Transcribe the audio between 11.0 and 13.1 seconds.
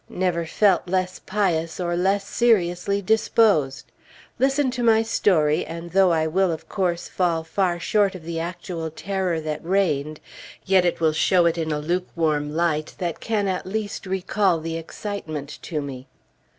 will show it in a lukewarm light,